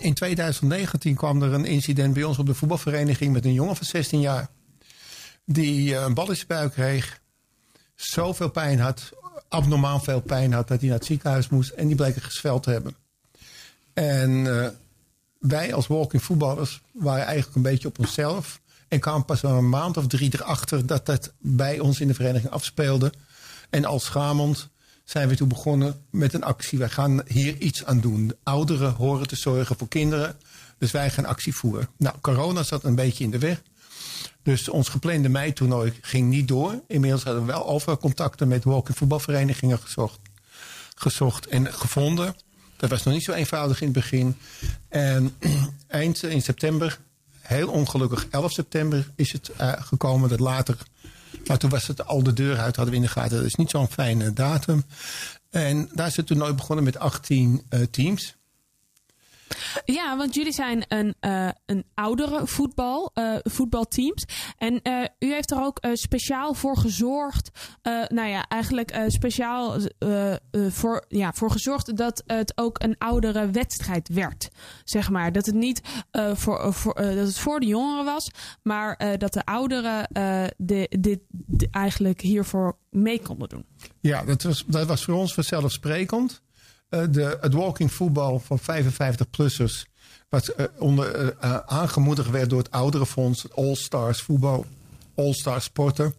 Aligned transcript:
in 0.00 0.14
2019 0.14 1.14
kwam 1.14 1.42
er 1.42 1.52
een 1.52 1.64
incident 1.64 2.14
bij 2.14 2.24
ons 2.24 2.38
op 2.38 2.46
de 2.46 2.54
voetbalvereniging 2.54 3.32
met 3.32 3.44
een 3.44 3.52
jongen 3.52 3.76
van 3.76 3.86
16 3.86 4.20
jaar. 4.20 4.48
Die 5.44 5.96
eh, 5.96 6.02
een 6.02 6.14
bal 6.14 6.28
in 6.28 6.34
zijn 6.34 6.46
buik 6.46 6.72
kreeg. 6.72 7.20
Zoveel 7.94 8.50
pijn 8.50 8.78
had, 8.78 9.10
abnormaal 9.48 10.00
veel 10.00 10.20
pijn 10.20 10.52
had, 10.52 10.68
dat 10.68 10.78
hij 10.80 10.88
naar 10.88 10.98
het 10.98 11.06
ziekenhuis 11.06 11.48
moest. 11.48 11.70
En 11.70 11.86
die 11.86 11.96
bleek 11.96 12.16
een 12.16 12.22
gesveld 12.22 12.62
te 12.62 12.70
hebben. 12.70 12.96
En 13.92 14.62
eh, 14.62 14.68
wij 15.38 15.74
als 15.74 15.86
walking 15.86 16.22
voetballers 16.22 16.80
waren 16.92 17.24
eigenlijk 17.24 17.56
een 17.56 17.62
beetje 17.62 17.88
op 17.88 17.98
onszelf. 17.98 18.60
En 18.88 19.00
kwamen 19.00 19.24
pas 19.24 19.42
een 19.42 19.68
maand 19.68 19.96
of 19.96 20.06
drie 20.06 20.34
erachter 20.34 20.86
dat 20.86 21.06
dat 21.06 21.32
bij 21.38 21.78
ons 21.78 22.00
in 22.00 22.06
de 22.06 22.14
vereniging 22.14 22.52
afspeelde. 22.52 23.12
En 23.70 23.84
als 23.84 24.04
schamend 24.04 24.68
zijn 25.10 25.28
we 25.28 25.36
toen 25.36 25.48
begonnen 25.48 26.04
met 26.10 26.34
een 26.34 26.42
actie. 26.44 26.78
Wij 26.78 26.88
gaan 26.88 27.22
hier 27.26 27.56
iets 27.56 27.84
aan 27.84 28.00
doen. 28.00 28.26
De 28.26 28.36
ouderen 28.42 28.92
horen 28.92 29.28
te 29.28 29.36
zorgen 29.36 29.76
voor 29.76 29.88
kinderen. 29.88 30.36
Dus 30.78 30.90
wij 30.90 31.10
gaan 31.10 31.24
actie 31.24 31.54
voeren. 31.54 31.88
Nou, 31.96 32.16
corona 32.20 32.62
zat 32.62 32.84
een 32.84 32.94
beetje 32.94 33.24
in 33.24 33.30
de 33.30 33.38
weg. 33.38 33.62
Dus 34.42 34.68
ons 34.68 34.88
geplande 34.88 35.28
mei-toernooi 35.28 35.92
ging 36.00 36.28
niet 36.28 36.48
door. 36.48 36.82
Inmiddels 36.86 37.22
hadden 37.22 37.46
we 37.46 37.52
wel 37.52 37.66
overal 37.66 37.98
contacten 37.98 38.48
met 38.48 38.64
walking 38.64 38.96
voetbalverenigingen 38.96 39.78
gezocht, 39.78 40.18
gezocht 40.94 41.46
en 41.46 41.72
gevonden. 41.72 42.36
Dat 42.76 42.90
was 42.90 43.02
nog 43.02 43.14
niet 43.14 43.24
zo 43.24 43.32
eenvoudig 43.32 43.80
in 43.80 43.86
het 43.86 43.96
begin. 43.96 44.36
En 44.88 45.36
eind 45.86 46.22
in 46.22 46.42
september, 46.42 46.98
heel 47.40 47.68
ongelukkig 47.68 48.26
11 48.30 48.52
september, 48.52 49.10
is 49.14 49.32
het 49.32 49.50
uh, 49.60 49.72
gekomen 49.78 50.28
dat 50.28 50.40
later. 50.40 50.76
Maar 51.46 51.58
toen 51.58 51.70
was 51.70 51.86
het 51.86 52.06
al 52.06 52.22
de 52.22 52.32
deur 52.32 52.58
uit, 52.58 52.76
hadden 52.76 52.94
we 52.94 53.00
in 53.00 53.06
de 53.06 53.12
gaten. 53.12 53.36
Dat 53.36 53.46
is 53.46 53.54
niet 53.54 53.70
zo'n 53.70 53.90
fijne 53.90 54.32
datum. 54.32 54.84
En 55.50 55.90
daar 55.94 56.06
is 56.06 56.16
het 56.16 56.26
toernooi 56.26 56.52
begonnen 56.52 56.84
met 56.84 56.98
18 56.98 57.62
uh, 57.70 57.82
teams. 57.90 58.36
Ja, 59.84 60.16
want 60.16 60.34
jullie 60.34 60.52
zijn 60.52 60.84
een, 60.88 61.14
uh, 61.20 61.48
een 61.66 61.84
oudere 61.94 62.46
voetbal, 62.46 63.10
uh, 63.14 63.36
voetbalteams. 63.42 64.24
En 64.56 64.80
uh, 64.82 65.04
u 65.18 65.32
heeft 65.32 65.50
er 65.50 65.62
ook 65.62 65.78
speciaal 65.92 66.54
voor 66.54 66.76
gezorgd. 66.76 67.50
nou 68.08 68.28
ja, 68.28 68.48
eigenlijk 68.48 69.04
speciaal 69.06 69.78
voor, 70.52 71.04
ja, 71.08 71.32
voor 71.32 71.50
gezorgd 71.50 71.96
dat 71.96 72.22
het 72.26 72.52
ook 72.54 72.82
een 72.82 72.98
oudere 72.98 73.50
wedstrijd 73.50 74.08
werd. 74.08 74.48
Zeg 74.84 75.10
maar. 75.10 75.32
Dat 75.32 75.46
het 75.46 75.54
niet 75.54 75.80
voor, 76.34 76.74
voor, 76.74 76.94
dat 76.94 77.26
het 77.26 77.38
voor 77.38 77.60
de 77.60 77.66
jongeren 77.66 78.04
was, 78.04 78.30
maar 78.62 79.18
dat 79.18 79.32
de 79.32 79.44
ouderen 79.44 80.08
de, 80.56 80.88
dit 80.88 81.20
eigenlijk 81.70 82.20
hiervoor 82.20 82.76
mee 82.90 83.22
konden 83.22 83.48
doen. 83.48 83.64
Ja, 84.00 84.24
dat 84.24 84.42
was, 84.42 84.64
dat 84.66 84.86
was 84.86 85.04
voor 85.04 85.14
ons 85.14 85.34
vanzelfsprekend. 85.34 86.42
Uh, 86.90 87.02
de, 87.10 87.38
het 87.40 87.54
walking 87.54 87.92
voetbal 87.92 88.38
van 88.38 88.60
55-plussers. 88.60 89.88
Wat 90.28 90.54
uh, 90.56 90.66
onder, 90.78 91.34
uh, 91.44 91.56
aangemoedigd 91.56 92.30
werd 92.30 92.50
door 92.50 92.58
het 92.58 92.70
ouderenfonds. 92.70 93.52
All-Stars 93.54 94.22
voetbal. 94.22 94.66
All-Stars 95.14 95.64
sporten. 95.64 96.14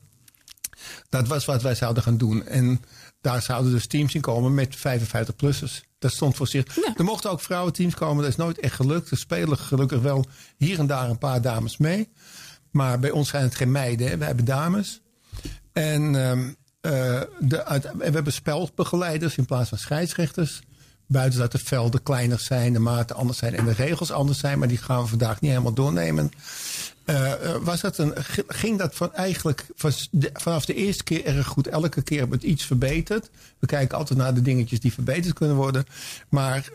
Dat 1.09 1.27
was 1.27 1.45
wat 1.45 1.61
wij 1.61 1.75
zouden 1.75 2.03
gaan 2.03 2.17
doen. 2.17 2.47
En 2.47 2.81
daar 3.21 3.41
zouden 3.41 3.71
dus 3.71 3.87
teams 3.87 4.15
in 4.15 4.21
komen 4.21 4.53
met 4.53 4.77
55-plussers. 4.77 5.81
Dat 5.99 6.11
stond 6.11 6.35
voor 6.35 6.47
zich. 6.47 6.75
Ja. 6.75 6.93
Er 6.97 7.03
mochten 7.03 7.31
ook 7.31 7.41
vrouwenteams 7.41 7.95
komen. 7.95 8.23
Dat 8.23 8.31
is 8.31 8.37
nooit 8.37 8.59
echt 8.59 8.75
gelukt. 8.75 9.11
Er 9.11 9.17
spelen 9.17 9.57
gelukkig 9.57 10.01
wel 10.01 10.25
hier 10.57 10.79
en 10.79 10.87
daar 10.87 11.09
een 11.09 11.17
paar 11.17 11.41
dames 11.41 11.77
mee. 11.77 12.09
Maar 12.71 12.99
bij 12.99 13.11
ons 13.11 13.29
zijn 13.29 13.43
het 13.43 13.55
geen 13.55 13.71
meiden. 13.71 14.07
Hè. 14.07 14.17
We 14.17 14.25
hebben 14.25 14.45
dames. 14.45 15.01
En 15.73 16.15
um, 16.15 16.55
uh, 16.81 16.91
de, 17.39 17.81
we 17.97 18.03
hebben 18.03 18.33
spelbegeleiders 18.33 19.37
in 19.37 19.45
plaats 19.45 19.69
van 19.69 19.77
scheidsrechters. 19.77 20.61
Buiten 21.05 21.39
dat 21.39 21.51
de 21.51 21.57
velden 21.57 22.03
kleiner 22.03 22.39
zijn, 22.39 22.73
de 22.73 22.79
maten 22.79 23.15
anders 23.15 23.37
zijn 23.37 23.55
en 23.55 23.65
de 23.65 23.73
regels 23.73 24.11
anders 24.11 24.39
zijn. 24.39 24.59
Maar 24.59 24.67
die 24.67 24.77
gaan 24.77 25.01
we 25.01 25.07
vandaag 25.07 25.41
niet 25.41 25.51
helemaal 25.51 25.73
doornemen. 25.73 26.31
Uh, 27.05 27.33
was 27.61 27.81
dat 27.81 27.97
een, 27.97 28.13
ging 28.47 28.77
dat 28.77 28.95
van 28.95 29.13
eigenlijk 29.13 29.65
vanaf 30.33 30.65
de 30.65 30.73
eerste 30.73 31.03
keer 31.03 31.25
erg 31.25 31.47
goed. 31.47 31.67
Elke 31.67 32.01
keer 32.01 32.27
wordt 32.27 32.43
iets 32.43 32.65
verbeterd. 32.65 33.29
We 33.59 33.67
kijken 33.67 33.97
altijd 33.97 34.19
naar 34.19 34.33
de 34.33 34.41
dingetjes 34.41 34.79
die 34.79 34.93
verbeterd 34.93 35.33
kunnen 35.33 35.55
worden. 35.55 35.85
Maar 36.29 36.69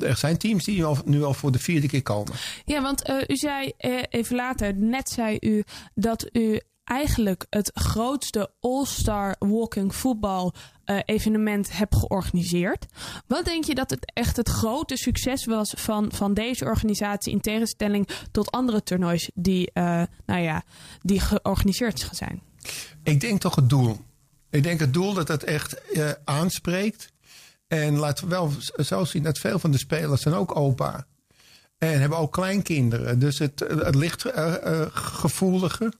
er 0.00 0.16
zijn 0.16 0.36
teams 0.36 0.64
die 0.64 0.86
nu 1.04 1.24
al 1.24 1.34
voor 1.34 1.52
de 1.52 1.58
vierde 1.58 1.88
keer 1.88 2.02
komen. 2.02 2.32
Ja, 2.64 2.82
want 2.82 3.08
u 3.26 3.36
zei 3.36 3.72
even 4.10 4.36
later, 4.36 4.74
net 4.74 5.08
zei 5.08 5.36
u 5.40 5.64
dat 5.94 6.28
u 6.32 6.60
eigenlijk 6.90 7.46
het 7.50 7.70
grootste 7.74 8.50
All-Star 8.60 9.36
Walking 9.38 9.94
Voetbal 9.94 10.54
uh, 10.84 10.98
evenement 11.04 11.76
heb 11.76 11.94
georganiseerd. 11.94 12.86
Wat 13.26 13.44
denk 13.44 13.64
je 13.64 13.74
dat 13.74 13.90
het 13.90 14.12
echt 14.14 14.36
het 14.36 14.48
grote 14.48 14.96
succes 14.96 15.44
was 15.44 15.70
van, 15.76 16.12
van 16.12 16.34
deze 16.34 16.64
organisatie 16.64 17.32
in 17.32 17.40
tegenstelling 17.40 18.08
tot 18.30 18.50
andere 18.50 18.82
toernoois 18.82 19.30
die, 19.34 19.70
uh, 19.74 20.02
nou 20.26 20.40
ja, 20.40 20.62
die 21.02 21.20
georganiseerd 21.20 22.08
zijn? 22.10 22.42
Ik 23.02 23.20
denk 23.20 23.40
toch 23.40 23.54
het 23.54 23.68
doel. 23.68 23.96
Ik 24.50 24.62
denk 24.62 24.80
het 24.80 24.94
doel 24.94 25.14
dat 25.14 25.28
het 25.28 25.44
echt 25.44 25.80
uh, 25.92 26.10
aanspreekt. 26.24 27.12
En 27.68 27.98
laten 27.98 28.24
we 28.24 28.30
wel 28.30 28.52
zo 28.76 29.04
zien 29.04 29.22
dat 29.22 29.38
veel 29.38 29.58
van 29.58 29.70
de 29.70 29.78
spelers 29.78 30.22
zijn 30.22 30.34
ook 30.34 30.56
opa. 30.56 31.06
En 31.78 32.00
hebben 32.00 32.18
ook 32.18 32.32
kleinkinderen. 32.32 33.18
Dus 33.18 33.38
het, 33.38 33.60
het 33.60 33.94
ligt 33.94 34.26
gevoeliger. 34.92 35.92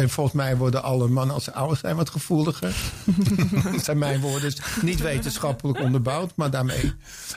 En 0.00 0.10
volgens 0.10 0.36
mij 0.36 0.56
worden 0.56 0.82
alle 0.82 1.08
mannen 1.08 1.34
als 1.34 1.44
ze 1.44 1.52
oud 1.52 1.78
zijn 1.78 1.96
wat 1.96 2.10
gevoeliger. 2.10 2.76
dat 3.72 3.84
zijn 3.84 3.98
mijn 3.98 4.20
woorden. 4.20 4.40
Dus 4.40 4.58
niet 4.82 5.00
wetenschappelijk 5.00 5.78
onderbouwd, 5.80 6.32
maar 6.36 6.50
daarmee 6.50 6.92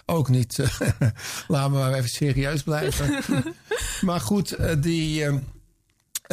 ook 0.06 0.30
niet. 0.30 0.58
laten 1.48 1.72
we 1.72 1.78
maar 1.78 1.94
even 1.94 2.10
serieus 2.10 2.64
blijven. 2.64 3.24
maar 4.02 4.20
goed, 4.20 4.58
die, 4.84 5.26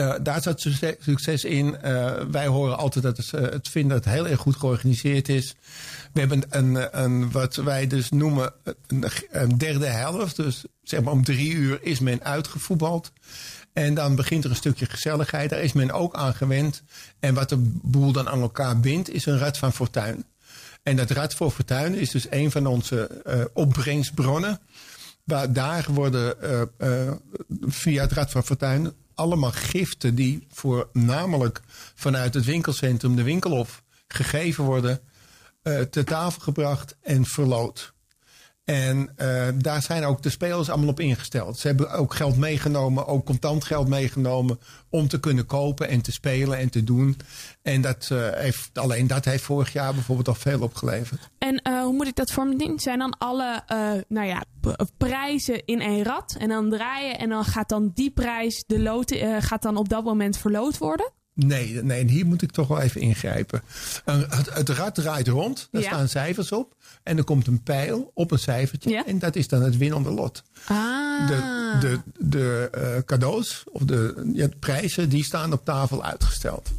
uh, 0.00 0.14
daar 0.22 0.42
zat 0.42 0.66
succes 0.98 1.44
in. 1.44 1.76
Uh, 1.84 2.12
wij 2.30 2.46
horen 2.46 2.78
altijd 2.78 3.04
dat 3.04 3.16
het, 3.16 3.30
het 3.30 3.68
vinden 3.68 3.96
dat 3.96 4.04
het 4.04 4.14
heel 4.14 4.28
erg 4.28 4.40
goed 4.40 4.56
georganiseerd 4.56 5.28
is. 5.28 5.54
We 6.12 6.20
hebben 6.20 6.42
een, 6.48 7.00
een 7.02 7.30
wat 7.30 7.56
wij 7.56 7.86
dus 7.86 8.10
noemen 8.10 8.52
een, 9.30 9.58
derde 9.58 9.86
helft. 9.86 10.36
Dus 10.36 10.64
zeg 10.82 11.02
maar 11.02 11.12
om 11.12 11.24
drie 11.24 11.52
uur 11.52 11.78
is 11.82 11.98
men 11.98 12.24
uitgevoetbald. 12.24 13.12
En 13.72 13.94
dan 13.94 14.14
begint 14.14 14.44
er 14.44 14.50
een 14.50 14.56
stukje 14.56 14.86
gezelligheid. 14.86 15.50
Daar 15.50 15.60
is 15.62 15.72
men 15.72 15.90
ook 15.90 16.14
aan 16.14 16.34
gewend. 16.34 16.82
En 17.18 17.34
wat 17.34 17.48
de 17.48 17.56
boel 17.82 18.12
dan 18.12 18.28
aan 18.28 18.40
elkaar 18.40 18.80
bindt, 18.80 19.10
is 19.10 19.26
een 19.26 19.38
Rad 19.38 19.58
van 19.58 19.72
Fortuin. 19.72 20.24
En 20.82 20.96
dat 20.96 21.10
Rad 21.10 21.34
voor 21.34 21.50
Fortuin 21.50 21.94
is 21.94 22.10
dus 22.10 22.26
een 22.30 22.50
van 22.50 22.66
onze 22.66 23.22
uh, 23.26 23.44
opbrengstbronnen. 23.52 24.60
Waar 25.24 25.52
daar 25.52 25.86
worden 25.90 26.34
via 27.60 28.02
het 28.02 28.12
Rad 28.12 28.30
van 28.30 28.44
Fortuin 28.44 28.92
allemaal 29.20 29.52
giften 29.52 30.14
die 30.14 30.46
voornamelijk 30.50 31.60
vanuit 31.94 32.34
het 32.34 32.44
winkelcentrum 32.44 33.16
de 33.16 33.22
winkelhof 33.22 33.82
gegeven 34.08 34.64
worden, 34.64 35.00
te 35.90 36.04
tafel 36.04 36.40
gebracht 36.40 36.96
en 37.02 37.24
verloot. 37.24 37.92
En 38.64 39.10
uh, 39.16 39.48
daar 39.54 39.82
zijn 39.82 40.04
ook 40.04 40.22
de 40.22 40.30
spelers 40.30 40.68
allemaal 40.68 40.88
op 40.88 41.00
ingesteld. 41.00 41.58
Ze 41.58 41.66
hebben 41.66 41.90
ook 41.90 42.14
geld 42.14 42.36
meegenomen, 42.36 43.06
ook 43.06 43.24
contant 43.26 43.64
geld 43.64 43.88
meegenomen. 43.88 44.58
om 44.90 45.08
te 45.08 45.20
kunnen 45.20 45.46
kopen 45.46 45.88
en 45.88 46.02
te 46.02 46.12
spelen 46.12 46.58
en 46.58 46.70
te 46.70 46.84
doen. 46.84 47.16
En 47.62 47.80
dat, 47.80 48.08
uh, 48.12 48.28
heeft, 48.32 48.70
alleen 48.78 49.06
dat 49.06 49.24
heeft 49.24 49.42
vorig 49.42 49.72
jaar 49.72 49.94
bijvoorbeeld 49.94 50.28
al 50.28 50.34
veel 50.34 50.60
opgeleverd. 50.60 51.30
En 51.38 51.60
uh, 51.68 51.82
hoe 51.82 51.92
moet 51.92 52.06
ik 52.06 52.14
dat 52.14 52.30
vormen? 52.30 52.78
Zijn 52.78 52.98
dan 52.98 53.18
alle 53.18 53.62
nou 54.08 54.26
ja, 54.26 54.44
prijzen 54.96 55.64
in 55.64 55.80
één 55.80 56.04
rad 56.04 56.36
en 56.38 56.48
dan 56.48 56.70
draaien. 56.70 57.18
en 57.18 57.28
dan 57.28 57.44
gaat 57.44 57.68
dan 57.68 57.90
die 57.94 58.10
prijs, 58.10 58.64
de 58.66 58.80
lood, 58.80 59.14
gaat 59.38 59.62
dan 59.62 59.76
op 59.76 59.88
dat 59.88 60.04
moment 60.04 60.36
verloot 60.36 60.78
worden? 60.78 61.12
Nee, 61.46 61.82
nee, 61.82 62.04
hier 62.04 62.26
moet 62.26 62.42
ik 62.42 62.50
toch 62.50 62.68
wel 62.68 62.80
even 62.80 63.00
ingrijpen. 63.00 63.62
Het, 64.04 64.54
het 64.54 64.68
rad 64.68 64.94
draait 64.94 65.28
rond, 65.28 65.68
daar 65.70 65.82
ja. 65.82 65.88
staan 65.88 66.08
cijfers 66.08 66.52
op. 66.52 66.74
En 67.02 67.16
er 67.16 67.24
komt 67.24 67.46
een 67.46 67.62
pijl 67.62 68.10
op 68.14 68.30
een 68.30 68.38
cijfertje. 68.38 68.90
Ja. 68.90 69.06
En 69.06 69.18
dat 69.18 69.36
is 69.36 69.48
dan 69.48 69.62
het 69.62 69.76
winnende 69.76 70.10
lot. 70.10 70.42
Ah. 70.66 71.28
De, 71.28 71.42
de, 71.80 72.00
de 72.18 72.70
uh, 72.74 73.02
cadeaus 73.04 73.64
of 73.72 73.82
de, 73.82 74.30
ja, 74.34 74.46
de 74.46 74.56
prijzen, 74.58 75.08
die 75.08 75.24
staan 75.24 75.52
op 75.52 75.64
tafel 75.64 76.04
uitgesteld. 76.04 76.70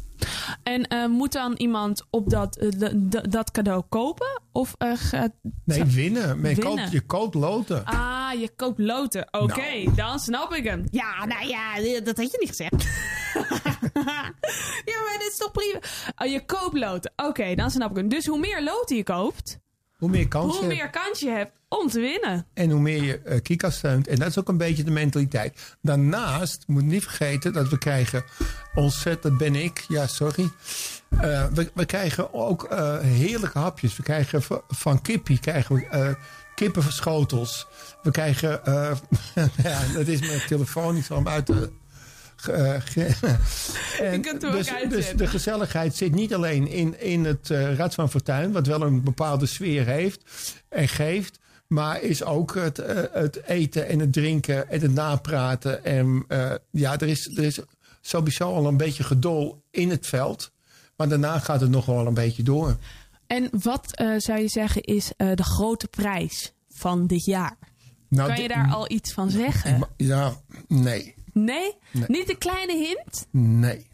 En 0.62 0.86
uh, 0.94 1.06
moet 1.06 1.32
dan 1.32 1.54
iemand 1.56 2.06
op 2.10 2.30
dat, 2.30 2.62
uh, 2.62 2.88
dat 3.28 3.50
cadeau 3.50 3.82
kopen? 3.88 4.40
Of 4.52 4.74
uh, 4.78 4.92
gaat. 4.94 5.32
Nee, 5.64 5.84
winnen. 5.84 6.40
Maar 6.40 6.50
je, 6.50 6.56
winnen. 6.56 6.76
Koopt, 6.76 6.92
je 6.92 7.00
koopt 7.00 7.34
loten. 7.34 7.84
Ah, 7.84 8.40
je 8.40 8.50
koopt 8.56 8.78
loten. 8.78 9.26
Oké, 9.30 9.42
okay, 9.42 9.82
nou. 9.82 9.96
dan 9.96 10.18
snap 10.18 10.54
ik 10.54 10.64
hem. 10.64 10.84
Ja, 10.90 11.24
nou 11.24 11.46
ja, 11.46 12.00
dat 12.00 12.16
had 12.16 12.30
je 12.30 12.36
niet 12.40 12.48
gezegd. 12.48 12.82
ja, 14.92 15.00
maar 15.04 15.16
dit 15.18 15.28
is 15.30 15.36
toch 15.36 15.52
prima. 15.52 15.78
Oh, 16.16 16.26
je 16.26 16.44
koopt 16.46 16.78
loten. 16.78 17.12
Oké, 17.16 17.28
okay, 17.28 17.54
dan 17.54 17.70
snap 17.70 17.90
ik 17.90 17.96
hem. 17.96 18.08
Dus 18.08 18.26
hoe 18.26 18.38
meer 18.38 18.62
loten 18.62 18.96
je 18.96 19.02
koopt, 19.02 19.58
hoe 20.02 20.10
meer 20.10 20.28
kans 20.28 20.52
hoe 20.52 20.62
je 20.62 20.74
meer 20.74 20.90
kans 20.90 21.20
je 21.20 21.28
hebt 21.28 21.52
om 21.68 21.88
te 21.88 22.00
winnen. 22.00 22.46
En 22.54 22.70
hoe 22.70 22.80
meer 22.80 23.02
je 23.02 23.20
uh, 23.24 23.40
Kika 23.42 23.70
steunt. 23.70 24.08
En 24.08 24.16
dat 24.16 24.28
is 24.28 24.38
ook 24.38 24.48
een 24.48 24.56
beetje 24.56 24.84
de 24.84 24.90
mentaliteit. 24.90 25.76
Daarnaast 25.82 26.64
moet 26.66 26.84
niet 26.84 27.02
vergeten 27.02 27.52
dat 27.52 27.68
we 27.68 27.78
krijgen 27.78 28.24
ontzettend 28.74 29.38
ben 29.38 29.54
ik. 29.54 29.84
Ja, 29.88 30.06
sorry. 30.06 30.42
Uh, 30.42 31.46
we, 31.46 31.70
we, 31.74 31.84
krijgen 31.84 32.34
ook 32.34 32.72
uh, 32.72 32.98
heerlijke 32.98 33.58
hapjes. 33.58 33.96
We 33.96 34.02
krijgen 34.02 34.42
van 34.68 35.02
Kippie 35.02 35.38
krijgen 35.38 35.74
we 35.74 36.16
kippenverschotels. 36.54 37.66
We 38.02 38.10
krijgen, 38.10 38.64
eh, 38.64 38.96
ja, 39.64 39.80
dat 39.94 40.06
is 40.06 40.20
mijn 40.20 40.46
telefoon, 40.46 41.02
zal 41.02 41.16
hem 41.16 41.28
uit 41.28 41.46
de... 41.46 41.70
eh, 42.48 42.74
en 44.12 44.20
kunt 44.20 44.40
dus, 44.40 44.72
dus 44.88 45.12
de 45.16 45.26
gezelligheid 45.26 45.96
zit 45.96 46.14
niet 46.14 46.34
alleen 46.34 46.68
in, 46.68 47.00
in 47.00 47.24
het 47.24 47.50
eh 47.50 47.76
Rad 47.76 47.94
van 47.94 48.10
Fortuin, 48.10 48.52
wat 48.52 48.66
wel 48.66 48.82
een 48.82 49.02
bepaalde 49.02 49.46
sfeer 49.46 49.86
heeft 49.86 50.22
en 50.68 50.88
geeft, 50.88 51.38
maar 51.66 52.02
is 52.02 52.24
ook 52.24 52.54
het, 52.54 52.78
eh, 52.78 53.02
het 53.12 53.42
eten 53.46 53.88
en 53.88 53.98
het 53.98 54.12
drinken 54.12 54.70
en 54.70 54.80
het 54.80 54.94
napraten. 54.94 55.84
En 55.84 56.24
eh, 56.28 56.52
ja, 56.70 56.98
er 56.98 57.08
is, 57.08 57.36
er 57.36 57.44
is 57.44 57.60
sowieso 58.00 58.54
al 58.54 58.66
een 58.66 58.76
beetje 58.76 59.04
gedol 59.04 59.62
in 59.70 59.90
het 59.90 60.06
veld, 60.06 60.52
maar 60.96 61.08
daarna 61.08 61.38
gaat 61.38 61.60
het 61.60 61.70
nog 61.70 61.86
wel 61.86 62.06
een 62.06 62.14
beetje 62.14 62.42
door. 62.42 62.76
En 63.32 63.48
wat 63.62 63.96
eh, 63.96 64.14
zou 64.16 64.40
je 64.40 64.48
zeggen 64.48 64.82
is 64.82 65.12
eh, 65.16 65.30
de 65.34 65.42
grote 65.42 65.88
prijs 65.88 66.52
van 66.68 67.06
dit 67.06 67.24
jaar? 67.24 67.56
Nou, 68.08 68.28
Kan 68.28 68.42
je 68.42 68.48
daar 68.48 68.72
al 68.72 68.90
iets 68.90 69.12
van 69.12 69.30
zeggen? 69.30 69.88
Ja, 69.96 70.32
nee, 70.68 71.14
Nee? 71.32 71.76
Nee. 71.90 72.04
Niet 72.08 72.30
een 72.30 72.38
kleine 72.38 72.72
hint? 72.76 73.26
nee. 73.30 73.90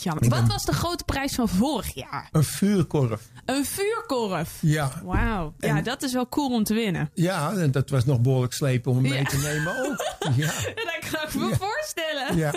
Jammer. 0.00 0.28
Wat 0.28 0.46
was 0.46 0.64
de 0.64 0.72
grote 0.72 1.04
prijs 1.04 1.34
van 1.34 1.48
vorig 1.48 1.94
jaar? 1.94 2.28
Een 2.32 2.44
vuurkorf. 2.44 3.28
Een 3.44 3.64
vuurkorf. 3.64 4.58
Ja, 4.60 5.00
Wauw. 5.04 5.54
Ja, 5.58 5.76
En- 5.76 5.84
dat 5.84 6.02
is 6.02 6.12
wel 6.12 6.28
cool 6.28 6.54
om 6.54 6.64
te 6.64 6.74
winnen. 6.74 7.10
ja, 7.14 7.52
en 7.52 7.70
dat 7.70 7.90
was 7.90 8.04
nog 8.04 8.20
behoorlijk 8.20 8.52
slepen 8.52 8.90
om 8.92 8.98
hem 9.04 9.12
mee 9.12 9.24
te 9.24 9.36
nemen 9.36 9.78
ook. 9.86 10.16
Ja, 10.18 10.30
Ja, 10.44 10.50
dat 10.74 11.10
kan 11.10 11.22
ik 11.28 11.34
me 11.34 11.56
voorstellen. 11.56 12.36
ja. 12.36 12.52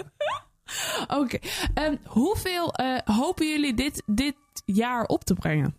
Oké. 1.21 1.37
Ehm, 1.73 1.95
hoeveel 2.05 2.73
eh, 2.73 2.97
hopen 3.15 3.47
jullie 3.49 3.73
dit, 3.73 4.03
dit 4.05 4.35
jaar 4.65 5.03
op 5.05 5.23
te 5.23 5.33
brengen? 5.33 5.75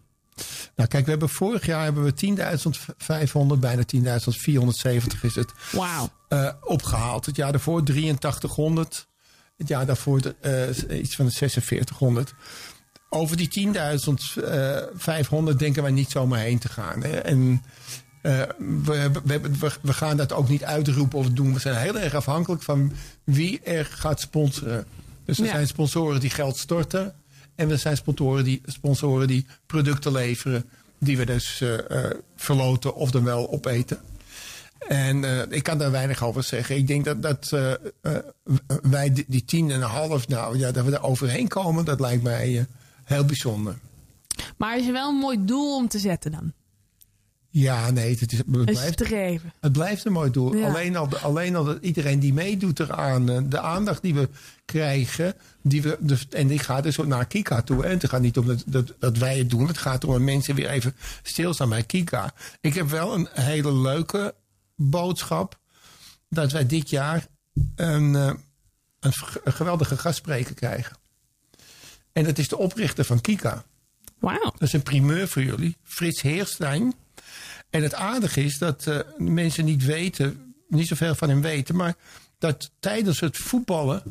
Nou 0.76 0.88
kijk, 0.88 1.04
we 1.04 1.10
hebben 1.10 1.28
vorig 1.28 1.66
jaar 1.66 1.84
hebben 1.84 2.04
we 2.04 2.12
10.500, 3.54 3.58
bijna 3.60 3.82
10.470 3.82 5.22
is 5.22 5.34
het, 5.34 5.52
eh, 6.28 6.48
opgehaald. 6.64 7.26
Het 7.26 7.36
jaar 7.36 7.52
daarvoor 7.52 7.84
8300. 7.84 9.06
Het 9.56 9.68
jaar 9.68 9.86
daarvoor 9.86 10.20
eh, 10.40 10.98
iets 11.00 11.16
van 11.16 11.26
de 11.26 11.32
4600. 11.32 12.34
Over 13.08 13.36
die 13.36 13.48
10.500 13.48 15.56
denken 15.58 15.82
wij 15.82 15.92
niet 15.92 16.10
zomaar 16.10 16.40
heen 16.40 16.58
te 16.58 16.68
gaan. 16.68 17.02
Hè. 17.02 17.10
En 17.16 17.62
eh, 18.22 18.42
we, 18.84 19.10
we, 19.24 19.40
we, 19.40 19.70
we 19.82 19.92
gaan 19.92 20.16
dat 20.16 20.32
ook 20.32 20.48
niet 20.48 20.64
uitroepen 20.64 21.18
of 21.18 21.30
doen. 21.30 21.52
We 21.54 21.60
zijn 21.60 21.76
heel 21.76 21.98
erg 21.98 22.14
afhankelijk 22.14 22.62
van 22.62 22.92
wie 23.24 23.60
er 23.60 23.84
gaat 23.84 24.20
sponsoren. 24.20 24.86
Dus 25.24 25.38
er 25.38 25.44
Ja. 25.44 25.50
zijn 25.50 25.66
sponsoren 25.66 26.20
die 26.20 26.30
geld 26.30 26.56
storten. 26.56 27.14
En 27.62 27.70
er 27.70 27.78
zijn 27.78 27.96
sponsoren 27.96 28.44
die, 28.44 28.60
sponsoren 28.66 29.26
die 29.26 29.46
producten 29.66 30.12
leveren. 30.12 30.64
Die 30.98 31.16
we 31.16 31.26
dus 31.26 31.60
eh, 31.60 32.04
eh, 32.04 32.10
verloten 32.36 32.94
of 32.94 33.10
dan 33.10 33.24
wel 33.24 33.52
opeten. 33.52 33.98
En 34.88 35.24
eh, 35.24 35.56
ik 35.56 35.62
kan 35.62 35.78
daar 35.78 35.90
weinig 35.90 36.24
over 36.24 36.42
zeggen. 36.42 36.76
Ik 36.76 36.86
denk 36.86 37.04
dat, 37.04 37.22
dat 37.22 37.50
wij 38.82 39.12
die, 39.26 39.44
tien 39.44 39.70
en 39.70 39.76
een 39.76 39.88
half, 39.88 40.28
nou 40.28 40.58
ja, 40.58 40.70
dat 40.70 40.84
we 40.84 40.90
daar 40.90 41.02
overheen 41.02 41.48
komen, 41.48 41.84
dat 41.84 42.00
lijkt 42.00 42.22
mij 42.22 42.66
heel 43.04 43.24
bijzonder. 43.24 43.78
Maar 44.56 44.78
is 44.78 44.90
wel 44.90 45.08
een 45.08 45.18
mooi 45.18 45.44
doel 45.44 45.76
om 45.76 45.88
te 45.88 45.98
zetten 45.98 46.30
dan? 46.30 46.52
Ja, 47.54 47.90
nee, 47.90 48.16
het, 48.18 48.32
is, 48.32 48.38
het, 48.38 48.50
blijft, 48.64 48.98
het 49.60 49.72
blijft 49.72 50.04
een 50.04 50.12
mooi 50.12 50.30
doel. 50.30 50.56
Ja. 50.56 50.68
Alleen, 50.68 50.96
al, 50.96 51.18
alleen 51.18 51.56
al 51.56 51.64
dat 51.64 51.78
iedereen 51.82 52.18
die 52.18 52.32
meedoet 52.32 52.80
eraan, 52.80 53.30
eh, 53.30 53.38
de 53.44 53.60
aandacht 53.60 54.02
die 54.02 54.14
we 54.14 54.28
krijgen, 54.64 55.34
die 55.62 55.82
we, 55.82 55.96
dus, 56.00 56.28
en 56.28 56.46
die 56.46 56.58
gaat 56.58 56.82
dus 56.82 56.96
naar 56.96 57.26
Kika 57.26 57.62
toe. 57.62 57.84
En 57.84 57.90
het 57.90 58.08
gaat 58.08 58.20
niet 58.20 58.38
om 58.38 58.46
dat, 58.46 58.62
dat, 58.66 58.94
dat 58.98 59.16
wij 59.16 59.38
het 59.38 59.50
doen, 59.50 59.66
het 59.66 59.78
gaat 59.78 60.04
om 60.04 60.12
dat 60.12 60.20
mensen 60.20 60.54
weer 60.54 60.68
even 60.68 60.94
stilstaan 61.22 61.68
bij 61.68 61.82
Kika. 61.82 62.34
Ik 62.60 62.74
heb 62.74 62.88
wel 62.88 63.14
een 63.14 63.28
hele 63.32 63.72
leuke 63.72 64.34
boodschap 64.76 65.58
dat 66.28 66.52
wij 66.52 66.66
dit 66.66 66.90
jaar 66.90 67.26
een, 67.74 68.16
eh, 68.16 68.32
een 69.00 69.12
geweldige 69.44 69.96
gastspreker 69.96 70.54
krijgen. 70.54 70.96
En 72.12 72.24
dat 72.24 72.38
is 72.38 72.48
de 72.48 72.58
oprichter 72.58 73.04
van 73.04 73.20
Kika. 73.20 73.64
Wauw. 74.18 74.40
Dat 74.42 74.62
is 74.62 74.72
een 74.72 74.82
primeur 74.82 75.28
voor 75.28 75.42
jullie. 75.42 75.76
Frits 75.82 76.22
Heerstein. 76.22 76.94
En 77.72 77.82
het 77.82 77.94
aardige 77.94 78.44
is 78.44 78.58
dat 78.58 78.86
eh, 78.86 78.98
mensen 79.16 79.64
niet 79.64 79.84
weten, 79.84 80.54
niet 80.68 80.86
zoveel 80.86 81.14
van 81.14 81.28
hem 81.28 81.40
weten, 81.40 81.76
maar 81.76 81.94
dat 82.38 82.70
tijdens 82.80 83.20
het 83.20 83.36
voetballen, 83.36 84.02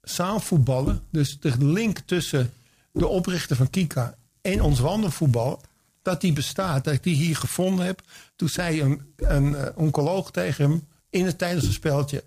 zaalvoetballen, 0.00 1.02
dus 1.10 1.38
de 1.40 1.64
link 1.64 1.98
tussen 1.98 2.52
de 2.92 3.06
oprichter 3.06 3.56
van 3.56 3.70
Kika 3.70 4.14
en 4.40 4.62
ons 4.62 4.80
wandelvoetbal, 4.80 5.60
dat 6.02 6.20
die 6.20 6.32
bestaat. 6.32 6.84
Dat 6.84 6.94
ik 6.94 7.02
die 7.02 7.14
hier 7.14 7.36
gevonden 7.36 7.86
heb. 7.86 8.02
Toen 8.36 8.48
zei 8.48 8.82
een, 8.82 9.02
een 9.16 9.56
eh, 9.56 9.68
oncoloog 9.74 10.30
tegen 10.30 10.70
hem 10.70 10.86
in 11.10 11.26
het 11.26 11.38
tijdens 11.38 11.66
een 11.66 11.72
spelletje. 11.72 12.24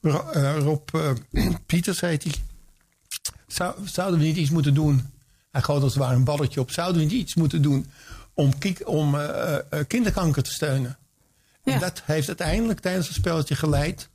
Ro- 0.00 0.30
eh, 0.30 0.58
Rob 0.58 0.88
Pieters 1.66 2.00
heet 2.00 2.22
hij. 2.22 2.32
Zou, 3.46 3.74
zouden 3.84 4.18
we 4.18 4.26
niet 4.26 4.36
iets 4.36 4.50
moeten 4.50 4.74
doen? 4.74 5.10
Hij 5.50 5.62
gooit 5.62 5.82
als 5.82 5.94
het 5.94 6.02
ware 6.02 6.16
een 6.16 6.24
balletje 6.24 6.60
op. 6.60 6.70
Zouden 6.70 7.02
we 7.02 7.08
niet 7.08 7.20
iets 7.20 7.34
moeten 7.34 7.62
doen 7.62 7.86
om, 8.36 8.58
kiek- 8.58 8.88
om 8.88 9.14
eh, 9.14 9.54
eh, 9.54 9.58
eh, 9.70 9.86
kinderkanker 9.86 10.42
te 10.42 10.52
steunen? 10.52 10.98
Ja. 11.62 11.72
En 11.72 11.80
dat 11.80 12.02
heeft 12.04 12.28
uiteindelijk 12.28 12.80
tijdens 12.80 13.06
het 13.06 13.16
spelletje 13.16 13.54
geleid 13.54 14.08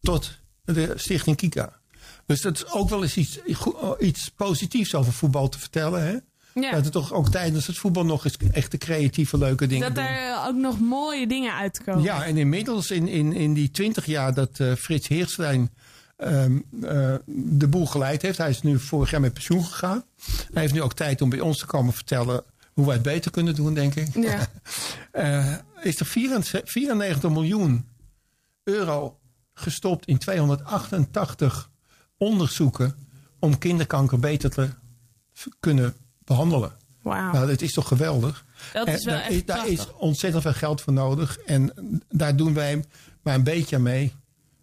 tot 0.00 0.38
de 0.64 0.92
Stichting 0.96 1.36
Kika. 1.36 1.72
Dus 2.26 2.40
dat 2.40 2.56
is 2.56 2.70
ook 2.70 2.88
wel 2.88 3.02
eens 3.02 3.16
iets, 3.16 3.38
iets 3.98 4.28
positiefs 4.28 4.94
over 4.94 5.12
voetbal 5.12 5.48
te 5.48 5.58
vertellen. 5.58 6.02
Hè? 6.02 6.16
Ja. 6.60 6.70
Dat 6.70 6.84
er 6.84 6.90
toch 6.90 7.12
ook 7.12 7.28
tijdens 7.30 7.66
het 7.66 7.78
voetbal 7.78 8.04
nog 8.04 8.24
eens 8.24 8.36
echte 8.52 8.78
creatieve 8.78 9.38
leuke 9.38 9.66
dingen 9.66 9.94
Dat 9.94 10.04
doen. 10.04 10.14
er 10.14 10.46
ook 10.46 10.54
nog 10.54 10.80
mooie 10.80 11.26
dingen 11.26 11.54
uitkomen. 11.54 12.02
Ja, 12.02 12.24
en 12.24 12.36
inmiddels 12.36 12.90
in, 12.90 13.08
in, 13.08 13.32
in 13.32 13.54
die 13.54 13.70
twintig 13.70 14.06
jaar 14.06 14.34
dat 14.34 14.60
Frits 14.78 15.08
Heerstein 15.08 15.70
ehm, 16.16 16.58
eh, 16.82 17.14
de 17.26 17.68
boel 17.68 17.86
geleid 17.86 18.22
heeft. 18.22 18.38
Hij 18.38 18.50
is 18.50 18.62
nu 18.62 18.78
vorig 18.78 19.10
jaar 19.10 19.20
met 19.20 19.32
pensioen 19.32 19.64
gegaan. 19.64 20.04
Hij 20.52 20.62
heeft 20.62 20.74
nu 20.74 20.82
ook 20.82 20.94
tijd 20.94 21.22
om 21.22 21.28
bij 21.28 21.40
ons 21.40 21.58
te 21.58 21.66
komen 21.66 21.92
vertellen 21.92 22.44
hoe 22.76 22.84
wij 22.86 22.94
het 22.94 23.02
beter 23.02 23.30
kunnen 23.30 23.54
doen, 23.54 23.74
denk 23.74 23.94
ik. 23.94 24.14
Ja. 24.14 24.46
Eh, 25.10 25.54
is 25.82 26.00
er 26.00 26.06
94 26.06 26.72
94 26.72 27.30
miljoen 27.30 27.88
euro 28.64 29.18
gestopt 29.54 30.06
in 30.06 30.18
288 30.18 31.70
onderzoeken 32.18 32.94
om 33.38 33.58
kinderkanker 33.58 34.18
beter 34.18 34.50
te 34.50 34.70
kunnen 35.60 35.94
behandelen. 36.24 36.72
Wauw. 37.02 37.32
Nou, 37.32 37.46
dat 37.46 37.60
is 37.60 37.72
toch 37.72 37.88
geweldig? 37.88 38.44
Dat 38.72 38.88
is 38.88 39.04
wel 39.04 39.14
daar, 39.14 39.22
echt 39.22 39.32
is, 39.32 39.44
daar 39.44 39.68
is 39.68 39.92
ontzettend 39.92 40.42
veel 40.42 40.52
geld 40.52 40.80
voor 40.80 40.92
nodig. 40.92 41.38
En 41.38 41.72
daar 42.08 42.36
doen 42.36 42.54
wij 42.54 42.84
maar 43.22 43.34
een 43.34 43.44
beetje 43.44 43.78
mee. 43.78 44.14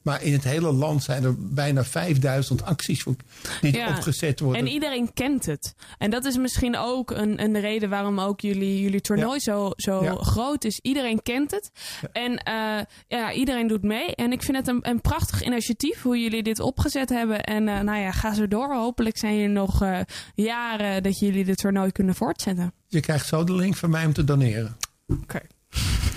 Maar 0.03 0.23
in 0.23 0.33
het 0.33 0.43
hele 0.43 0.71
land 0.71 1.03
zijn 1.03 1.23
er 1.23 1.35
bijna 1.53 1.83
5000 1.83 2.63
acties 2.63 3.03
voor, 3.03 3.15
die 3.61 3.75
Ja. 3.75 3.87
opgezet 3.89 4.39
worden. 4.39 4.61
En 4.61 4.67
iedereen 4.67 5.13
kent 5.13 5.45
het. 5.45 5.75
En 5.97 6.09
dat 6.11 6.25
is 6.25 6.37
misschien 6.37 6.77
ook 6.77 7.11
een, 7.11 7.43
een 7.43 7.59
reden 7.59 7.89
waarom 7.89 8.19
ook 8.19 8.41
jullie, 8.41 8.81
jullie 8.81 9.01
toernooi 9.01 9.33
Ja. 9.33 9.39
zo, 9.39 9.71
zo 9.75 10.03
Ja. 10.03 10.15
groot 10.15 10.63
is. 10.63 10.79
Iedereen 10.81 11.21
kent 11.21 11.51
het. 11.51 11.71
En 12.11 12.37
eh, 12.37 12.79
ja, 13.07 13.31
iedereen 13.33 13.67
doet 13.67 13.83
mee. 13.83 14.15
En 14.15 14.31
ik 14.31 14.43
vind 14.43 14.57
het 14.57 14.67
een, 14.67 14.79
een 14.89 15.01
prachtig 15.01 15.43
initiatief 15.43 16.01
hoe 16.01 16.19
jullie 16.21 16.43
dit 16.43 16.59
opgezet 16.59 17.09
hebben. 17.09 17.43
En 17.43 17.67
eh, 17.67 17.79
nou 17.79 17.99
ja, 17.99 18.11
ga 18.11 18.33
zo 18.33 18.47
door. 18.47 18.73
Hopelijk 18.75 19.17
zijn 19.17 19.33
jullie 19.35 19.49
nog 19.49 19.81
eh, 19.81 19.99
jaren 20.35 21.03
dat 21.03 21.19
jullie 21.19 21.45
dit 21.45 21.57
toernooi 21.57 21.91
kunnen 21.91 22.15
voortzetten. 22.15 22.73
Je 22.87 22.99
krijgt 22.99 23.27
zo 23.27 23.43
de 23.43 23.55
link 23.55 23.75
van 23.75 23.89
mij 23.89 24.05
om 24.05 24.13
te 24.13 24.23
doneren. 24.23 24.77
Oké. 25.21 25.39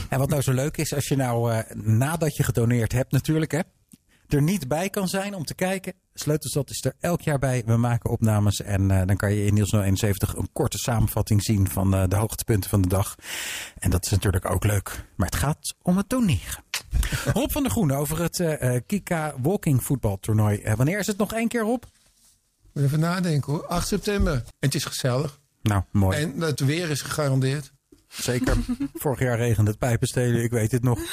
En 0.09 0.19
wat 0.19 0.29
nou 0.29 0.43
zo 0.43 0.53
leuk 0.53 0.77
is, 0.77 0.95
als 0.95 1.09
je 1.09 1.17
nou 1.17 1.53
eh, 1.53 1.77
nadat 1.77 2.37
je 2.37 2.43
gedoneerd 2.43 2.93
hebt 2.93 3.13
natuurlijk, 3.13 3.53
hè, 3.53 3.61
er 4.29 4.43
niet 4.43 4.69
bij 4.69 4.91
kan 4.91 5.09
zijn 5.09 5.35
om 5.35 5.45
te 5.45 5.55
kijken. 5.55 5.93
Sleutelstad 6.15 6.71
is 6.71 6.85
er 6.85 6.95
elk 7.01 7.21
jaar 7.21 7.39
bij. 7.39 7.63
We 7.67 7.77
maken 7.77 8.11
opnames 8.11 8.61
en 8.61 8.91
eh, 8.91 9.07
dan 9.07 9.17
kan 9.17 9.35
je 9.35 9.45
in 9.45 9.55
Niels 9.55 9.73
071 9.73 10.37
een 10.37 10.49
korte 10.53 10.79
samenvatting 10.79 11.43
zien 11.43 11.71
van 11.71 11.95
eh, 11.95 12.03
de 12.09 12.17
hoogtepunten 12.17 12.71
van 12.71 12.83
de 12.83 12.89
dag. 12.89 13.15
En 13.79 13.91
dat 13.91 14.05
is 14.05 14.11
natuurlijk 14.11 14.51
ook 14.51 14.65
leuk. 14.65 15.05
Maar 15.17 15.27
het 15.27 15.37
gaat 15.37 15.75
om 15.83 15.97
het 15.97 16.09
doneren. 16.09 16.65
Rob 17.35 17.51
van 17.51 17.63
der 17.63 17.71
Groen 17.71 17.91
over 17.91 18.23
het 18.23 18.41
eh, 18.41 18.75
eh, 18.75 18.83
Kika 18.87 19.35
Walking 19.43 19.83
voetbaltoernooi. 19.83 20.75
Wanneer 20.77 20.99
is 20.99 21.07
het 21.07 21.17
nog 21.17 21.33
één 21.33 21.49
keer, 21.49 21.63
Rob? 21.63 21.83
Even 22.75 23.01
nadenken 23.01 23.53
hoor. 23.53 23.67
8 23.67 23.89
september. 23.89 24.33
En 24.33 24.45
het 24.59 24.75
is 24.75 24.85
gezellig. 24.85 25.41
Nou, 25.63 25.83
mooi. 25.91 26.19
En 26.19 26.41
het 26.41 26.61
weer 26.61 26.91
is 26.91 27.01
gegarandeerd. 27.01 27.73
Zeker. 28.09 28.57
Vorig 28.95 29.19
jaar 29.19 29.37
regende 29.37 29.71
het 29.71 29.79
pijpenstelen, 29.79 30.43
ik 30.43 30.51
weet 30.51 30.73
het 30.73 30.83
nog. 30.83 30.99